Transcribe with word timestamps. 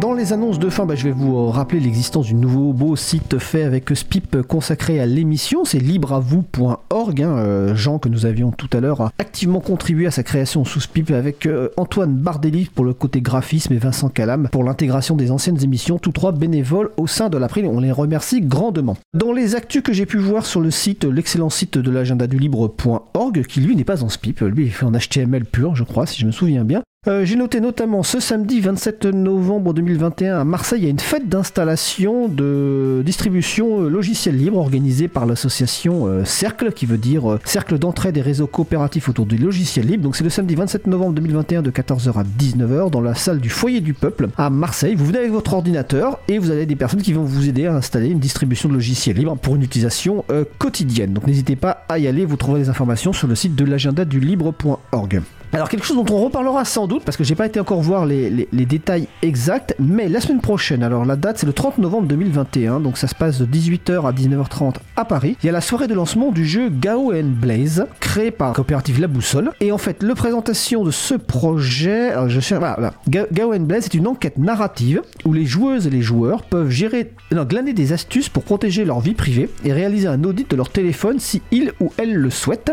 dans 0.00 0.14
les 0.14 0.32
annonces 0.32 0.58
de 0.58 0.70
fin, 0.70 0.86
bah, 0.86 0.94
je 0.94 1.04
vais 1.04 1.12
vous 1.12 1.50
rappeler 1.50 1.78
l'existence 1.78 2.26
du 2.26 2.34
nouveau 2.34 2.72
beau 2.72 2.96
site 2.96 3.38
fait 3.38 3.64
avec 3.64 3.90
Spip 3.94 4.40
consacré 4.42 4.98
à 4.98 5.04
l'émission. 5.04 5.66
C'est 5.66 5.78
libreavou.org. 5.78 7.22
Hein, 7.22 7.36
euh, 7.36 7.74
Jean, 7.74 7.98
que 7.98 8.08
nous 8.08 8.24
avions 8.24 8.50
tout 8.50 8.68
à 8.72 8.80
l'heure, 8.80 9.02
a 9.02 9.12
activement 9.18 9.60
contribué 9.60 10.06
à 10.06 10.10
sa 10.10 10.22
création 10.22 10.64
sous 10.64 10.80
Spip 10.80 11.10
avec 11.10 11.44
euh, 11.44 11.68
Antoine 11.76 12.14
Bardelli 12.14 12.70
pour 12.74 12.84
le 12.84 12.94
côté 12.94 13.20
graphisme 13.20 13.74
et 13.74 13.78
Vincent 13.78 14.08
Calam 14.08 14.48
pour 14.50 14.64
l'intégration 14.64 15.16
des 15.16 15.30
anciennes 15.30 15.62
émissions, 15.62 15.98
tous 15.98 16.12
trois 16.12 16.32
bénévoles 16.32 16.90
au 16.96 17.06
sein 17.06 17.28
de 17.28 17.36
l'April. 17.36 17.66
On 17.66 17.80
les 17.80 17.92
remercie 17.92 18.40
grandement. 18.40 18.96
Dans 19.12 19.32
les 19.32 19.54
actus 19.54 19.82
que 19.82 19.92
j'ai 19.92 20.06
pu 20.06 20.16
voir 20.16 20.46
sur 20.46 20.62
le 20.62 20.70
site, 20.70 21.04
l'excellent 21.04 21.50
site 21.50 21.76
de 21.76 21.90
l'agenda 21.90 22.26
du 22.26 22.38
libre.org, 22.38 23.44
qui 23.46 23.60
lui 23.60 23.76
n'est 23.76 23.84
pas 23.84 24.02
en 24.02 24.08
Spip, 24.08 24.40
lui 24.40 24.64
il 24.64 24.72
fait 24.72 24.86
en 24.86 24.92
HTML 24.92 25.44
pur, 25.44 25.76
je 25.76 25.84
crois, 25.84 26.06
si 26.06 26.20
je 26.20 26.26
me 26.26 26.32
souviens 26.32 26.64
bien. 26.64 26.82
Euh, 27.08 27.24
j'ai 27.24 27.36
noté 27.36 27.60
notamment 27.60 28.02
ce 28.02 28.20
samedi 28.20 28.60
27 28.60 29.06
novembre 29.06 29.72
2021 29.72 30.38
à 30.38 30.44
Marseille, 30.44 30.80
il 30.80 30.84
y 30.84 30.86
a 30.86 30.90
une 30.90 30.98
fête 30.98 31.30
d'installation 31.30 32.28
de 32.28 33.00
distribution 33.06 33.84
euh, 33.84 33.88
logiciel 33.88 34.36
libre 34.36 34.58
organisée 34.58 35.08
par 35.08 35.24
l'association 35.24 36.06
euh, 36.06 36.26
Cercle, 36.26 36.72
qui 36.74 36.84
veut 36.84 36.98
dire 36.98 37.38
Cercle 37.46 37.78
d'entraide 37.78 38.16
des 38.16 38.20
réseaux 38.20 38.46
coopératifs 38.46 39.08
autour 39.08 39.24
du 39.24 39.38
logiciel 39.38 39.86
libre. 39.86 40.02
Donc 40.02 40.14
c'est 40.14 40.24
le 40.24 40.28
samedi 40.28 40.54
27 40.56 40.88
novembre 40.88 41.14
2021 41.14 41.62
de 41.62 41.70
14h 41.70 42.18
à 42.18 42.22
19h 42.22 42.90
dans 42.90 43.00
la 43.00 43.14
salle 43.14 43.40
du 43.40 43.48
foyer 43.48 43.80
du 43.80 43.94
peuple 43.94 44.28
à 44.36 44.50
Marseille. 44.50 44.94
Vous 44.94 45.06
venez 45.06 45.20
avec 45.20 45.30
votre 45.30 45.54
ordinateur 45.54 46.20
et 46.28 46.36
vous 46.36 46.50
avez 46.50 46.66
des 46.66 46.76
personnes 46.76 47.00
qui 47.00 47.14
vont 47.14 47.24
vous 47.24 47.48
aider 47.48 47.64
à 47.64 47.76
installer 47.76 48.08
une 48.08 48.20
distribution 48.20 48.68
de 48.68 48.74
logiciel 48.74 49.16
libre 49.16 49.38
pour 49.38 49.56
une 49.56 49.62
utilisation 49.62 50.22
quotidienne. 50.58 51.14
Donc 51.14 51.26
n'hésitez 51.26 51.56
pas 51.56 51.86
à 51.88 51.98
y 51.98 52.06
aller, 52.06 52.26
vous 52.26 52.36
trouverez 52.36 52.60
les 52.60 52.68
informations 52.68 53.14
sur 53.14 53.26
le 53.26 53.36
site 53.36 53.54
de 53.54 53.64
l'agenda 53.64 54.04
du 54.04 54.20
libre.org. 54.20 55.22
Alors 55.52 55.68
quelque 55.68 55.84
chose 55.84 55.96
dont 55.96 56.14
on 56.14 56.22
reparlera 56.22 56.64
sans 56.64 56.86
doute, 56.86 57.02
parce 57.04 57.16
que 57.16 57.24
j'ai 57.24 57.34
pas 57.34 57.46
été 57.46 57.58
encore 57.58 57.80
voir 57.80 58.06
les, 58.06 58.46
détails 58.52 59.08
exacts, 59.20 59.74
mais 59.80 60.08
la 60.08 60.20
semaine 60.20 60.40
prochaine, 60.40 60.84
alors 60.84 61.04
la 61.04 61.16
date 61.16 61.38
c'est 61.38 61.46
le 61.46 61.52
30 61.52 61.78
novembre 61.78 62.06
2021, 62.06 62.78
donc 62.78 62.96
ça 62.96 63.08
se 63.08 63.16
passe 63.16 63.40
de 63.40 63.46
18h 63.46 64.06
à 64.06 64.12
19h30 64.12 64.76
à 64.94 65.04
Paris. 65.04 65.36
Il 65.42 65.46
y 65.46 65.48
a 65.48 65.52
la 65.52 65.60
soirée 65.60 65.88
de 65.88 65.94
lancement 65.94 66.30
du 66.30 66.44
jeu 66.44 66.68
Gao 66.68 67.12
Blaze, 67.24 67.86
créé 67.98 68.30
par 68.30 68.52
coopérative 68.52 69.00
La 69.00 69.08
Boussole. 69.08 69.50
Et 69.60 69.72
en 69.72 69.78
fait, 69.78 70.04
la 70.04 70.14
présentation 70.14 70.84
de 70.84 70.92
ce 70.92 71.14
projet, 71.14 72.10
alors 72.10 72.28
je 72.28 72.38
cherche, 72.38 72.60
voilà, 72.60 72.92
Gao 73.08 73.58
Blaze 73.58 73.86
est 73.86 73.94
une 73.94 74.06
enquête 74.06 74.38
narrative 74.38 75.02
où 75.24 75.32
les 75.32 75.46
joueuses 75.46 75.88
et 75.88 75.90
les 75.90 76.02
joueurs 76.02 76.44
peuvent 76.44 76.70
gérer, 76.70 77.12
non, 77.32 77.44
glaner 77.44 77.72
des 77.72 77.92
astuces 77.92 78.28
pour 78.28 78.44
protéger 78.44 78.84
leur 78.84 79.00
vie 79.00 79.14
privée 79.14 79.50
et 79.64 79.72
réaliser 79.72 80.06
un 80.06 80.22
audit 80.22 80.48
de 80.48 80.54
leur 80.54 80.70
téléphone 80.70 81.18
si 81.18 81.42
ils 81.50 81.72
ou 81.80 81.92
elles 81.96 82.14
le 82.14 82.30
souhaitent. 82.30 82.72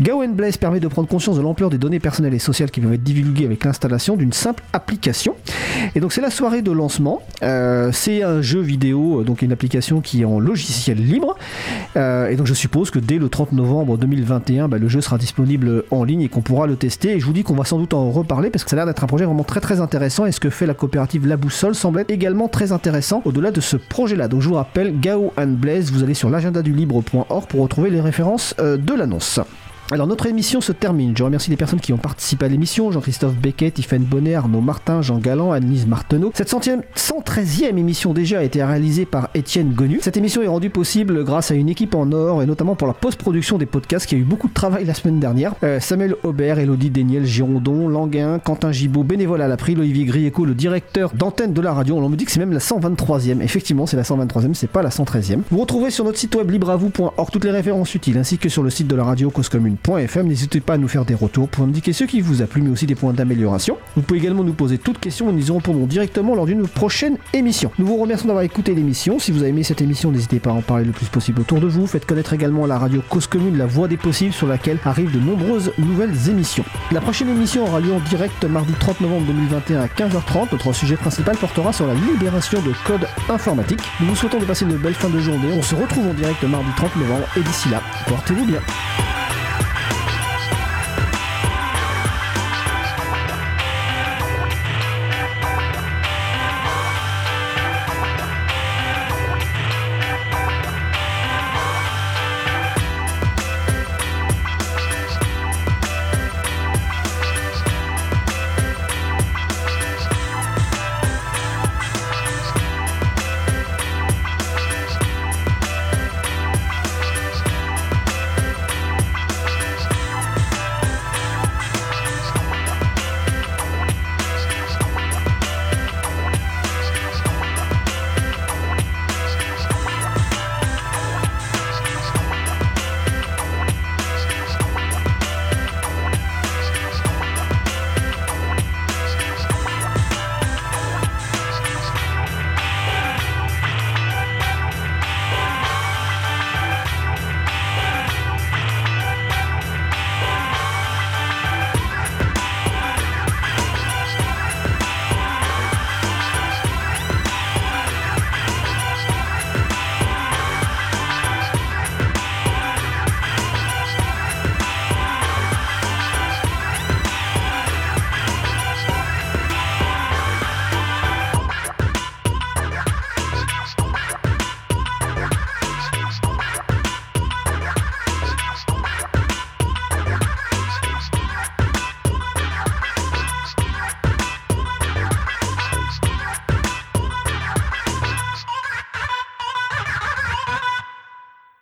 Gao 0.00 0.26
Blaze 0.26 0.56
permet 0.56 0.80
de 0.80 0.88
prendre 0.88 1.08
conscience 1.08 1.36
de 1.36 1.42
l'ampleur 1.42 1.68
des 1.68 1.81
données 1.82 2.00
personnelles 2.00 2.32
et 2.32 2.38
sociales 2.38 2.70
qui 2.70 2.80
vont 2.80 2.92
être 2.92 3.02
divulguées 3.02 3.44
avec 3.44 3.64
l'installation 3.64 4.16
d'une 4.16 4.32
simple 4.32 4.62
application. 4.72 5.34
Et 5.94 6.00
donc 6.00 6.12
c'est 6.12 6.20
la 6.20 6.30
soirée 6.30 6.62
de 6.62 6.70
lancement. 6.70 7.22
Euh, 7.42 7.90
c'est 7.92 8.22
un 8.22 8.40
jeu 8.40 8.60
vidéo, 8.60 9.20
euh, 9.20 9.24
donc 9.24 9.42
une 9.42 9.52
application 9.52 10.00
qui 10.00 10.22
est 10.22 10.24
en 10.24 10.38
logiciel 10.38 10.98
libre. 11.04 11.36
Euh, 11.96 12.28
et 12.28 12.36
donc 12.36 12.46
je 12.46 12.54
suppose 12.54 12.90
que 12.90 13.00
dès 13.00 13.18
le 13.18 13.28
30 13.28 13.52
novembre 13.52 13.98
2021, 13.98 14.68
bah, 14.68 14.78
le 14.78 14.88
jeu 14.88 15.00
sera 15.00 15.18
disponible 15.18 15.84
en 15.90 16.04
ligne 16.04 16.22
et 16.22 16.28
qu'on 16.28 16.40
pourra 16.40 16.68
le 16.68 16.76
tester. 16.76 17.10
Et 17.10 17.20
je 17.20 17.26
vous 17.26 17.32
dis 17.32 17.42
qu'on 17.42 17.56
va 17.56 17.64
sans 17.64 17.78
doute 17.78 17.94
en 17.94 18.10
reparler 18.12 18.50
parce 18.50 18.62
que 18.62 18.70
ça 18.70 18.76
a 18.76 18.78
l'air 18.78 18.86
d'être 18.86 19.02
un 19.02 19.08
projet 19.08 19.24
vraiment 19.24 19.44
très 19.44 19.60
très 19.60 19.80
intéressant. 19.80 20.24
Et 20.24 20.32
ce 20.32 20.38
que 20.38 20.50
fait 20.50 20.66
la 20.66 20.74
coopérative 20.74 21.26
La 21.26 21.36
Boussole 21.36 21.74
semble 21.74 21.98
être 21.98 22.12
également 22.12 22.46
très 22.46 22.70
intéressant 22.70 23.22
au-delà 23.24 23.50
de 23.50 23.60
ce 23.60 23.76
projet-là. 23.76 24.28
Donc 24.28 24.40
je 24.40 24.48
vous 24.48 24.54
rappelle, 24.54 25.00
Gao 25.00 25.32
and 25.36 25.58
Blaze, 25.58 25.90
vous 25.90 26.04
allez 26.04 26.14
sur 26.14 26.30
l'agenda 26.30 26.62
du 26.62 26.72
libre.org 26.72 27.46
pour 27.48 27.60
retrouver 27.60 27.90
les 27.90 28.00
références 28.00 28.54
de 28.58 28.94
l'annonce. 28.94 29.40
Alors 29.92 30.06
notre 30.06 30.24
émission 30.24 30.62
se 30.62 30.72
termine. 30.72 31.14
Je 31.14 31.22
remercie 31.22 31.50
les 31.50 31.58
personnes 31.58 31.78
qui 31.78 31.92
ont 31.92 31.98
participé 31.98 32.46
à 32.46 32.48
l'émission. 32.48 32.90
Jean-Christophe 32.90 33.34
Beckett, 33.34 33.74
Tiffaine 33.74 34.04
Bonnet, 34.04 34.34
Arnaud 34.34 34.62
Martin, 34.62 35.02
Jean 35.02 35.18
Galland, 35.18 35.52
Annelise 35.52 35.86
Marteneau. 35.86 36.32
Cette 36.34 36.50
113e 36.50 37.76
émission 37.76 38.14
déjà 38.14 38.38
a 38.38 38.42
été 38.42 38.64
réalisée 38.64 39.04
par 39.04 39.28
Étienne 39.34 39.74
Gonu. 39.74 39.98
Cette 40.00 40.16
émission 40.16 40.40
est 40.40 40.46
rendue 40.46 40.70
possible 40.70 41.24
grâce 41.24 41.50
à 41.50 41.56
une 41.56 41.68
équipe 41.68 41.94
en 41.94 42.10
or 42.10 42.42
et 42.42 42.46
notamment 42.46 42.74
pour 42.74 42.88
la 42.88 42.94
post-production 42.94 43.58
des 43.58 43.66
podcasts 43.66 44.06
qui 44.06 44.14
a 44.14 44.18
eu 44.18 44.22
beaucoup 44.22 44.48
de 44.48 44.54
travail 44.54 44.86
la 44.86 44.94
semaine 44.94 45.20
dernière. 45.20 45.52
Euh, 45.62 45.78
Samuel 45.78 46.14
Aubert, 46.22 46.58
Elodie 46.58 46.88
Déniel, 46.88 47.26
Girondon, 47.26 47.86
Languin, 47.86 48.38
Quentin 48.38 48.72
Gibaud, 48.72 49.04
bénévole 49.04 49.42
à 49.42 49.46
l'April, 49.46 49.78
Olivier 49.78 50.06
Grieco, 50.06 50.46
le 50.46 50.54
directeur 50.54 51.12
d'antenne 51.12 51.52
de 51.52 51.60
la 51.60 51.74
radio. 51.74 51.98
On 51.98 52.08
me 52.08 52.16
dit 52.16 52.24
que 52.24 52.32
c'est 52.32 52.40
même 52.40 52.54
la 52.54 52.60
123e. 52.60 53.42
Effectivement, 53.42 53.84
c'est 53.84 53.98
la 53.98 54.04
123e, 54.04 54.54
c'est 54.54 54.70
pas 54.70 54.80
la 54.80 54.88
113e. 54.88 55.40
Vous 55.50 55.58
retrouvez 55.58 55.90
sur 55.90 56.06
notre 56.06 56.18
site 56.18 56.34
web 56.34 56.50
libravou.org 56.50 57.30
toutes 57.30 57.44
les 57.44 57.50
références 57.50 57.94
utiles 57.94 58.16
ainsi 58.16 58.38
que 58.38 58.48
sur 58.48 58.62
le 58.62 58.70
site 58.70 58.86
de 58.86 58.96
la 58.96 59.04
radio 59.04 59.28
Cause 59.28 59.50
Commune 59.50 59.76
.fm. 59.86 60.26
N'hésitez 60.26 60.60
pas 60.60 60.74
à 60.74 60.78
nous 60.78 60.88
faire 60.88 61.04
des 61.04 61.14
retours 61.14 61.48
pour 61.48 61.64
indiquer 61.64 61.92
ce 61.92 62.04
qui 62.04 62.20
vous 62.20 62.42
a 62.42 62.46
plu, 62.46 62.62
mais 62.62 62.70
aussi 62.70 62.86
des 62.86 62.94
points 62.94 63.12
d'amélioration. 63.12 63.76
Vous 63.96 64.02
pouvez 64.02 64.20
également 64.20 64.44
nous 64.44 64.52
poser 64.52 64.78
toutes 64.78 64.98
questions 64.98 65.30
et 65.30 65.32
nous 65.32 65.48
y 65.48 65.50
répondrons 65.50 65.86
directement 65.86 66.34
lors 66.34 66.46
d'une 66.46 66.66
prochaine 66.66 67.16
émission. 67.32 67.70
Nous 67.78 67.86
vous 67.86 67.96
remercions 67.96 68.26
d'avoir 68.26 68.44
écouté 68.44 68.74
l'émission. 68.74 69.18
Si 69.18 69.32
vous 69.32 69.40
avez 69.40 69.50
aimé 69.50 69.62
cette 69.62 69.80
émission, 69.80 70.10
n'hésitez 70.10 70.40
pas 70.40 70.50
à 70.50 70.54
en 70.54 70.62
parler 70.62 70.84
le 70.84 70.92
plus 70.92 71.06
possible 71.06 71.40
autour 71.40 71.60
de 71.60 71.66
vous. 71.66 71.86
Faites 71.86 72.06
connaître 72.06 72.32
également 72.32 72.66
la 72.66 72.78
radio 72.78 73.02
Cause 73.08 73.26
Commune, 73.26 73.58
la 73.58 73.66
voix 73.66 73.88
des 73.88 73.96
possibles, 73.96 74.32
sur 74.32 74.46
laquelle 74.46 74.78
arrivent 74.84 75.12
de 75.12 75.20
nombreuses 75.20 75.72
nouvelles 75.78 76.28
émissions. 76.28 76.64
La 76.90 77.00
prochaine 77.00 77.28
émission 77.28 77.64
aura 77.64 77.80
lieu 77.80 77.92
en 77.92 78.00
direct 78.00 78.44
mardi 78.44 78.72
30 78.78 79.00
novembre 79.00 79.26
2021 79.26 79.80
à 79.80 79.86
15h30. 79.86 80.48
Notre 80.52 80.72
sujet 80.72 80.96
principal 80.96 81.36
portera 81.36 81.72
sur 81.72 81.86
la 81.86 81.94
libération 81.94 82.60
de 82.62 82.72
code 82.86 83.06
informatique. 83.28 83.80
Nous 84.00 84.06
vous 84.06 84.16
souhaitons 84.16 84.38
de 84.38 84.44
passer 84.44 84.64
une 84.64 84.76
belle 84.76 84.94
fin 84.94 85.08
de 85.08 85.18
journée. 85.18 85.52
On 85.56 85.62
se 85.62 85.74
retrouve 85.74 86.06
en 86.08 86.14
direct 86.14 86.42
mardi 86.44 86.70
30 86.76 86.96
novembre 86.96 87.26
et 87.36 87.40
d'ici 87.40 87.68
là, 87.68 87.82
portez-vous 88.08 88.44
bien. 88.44 88.60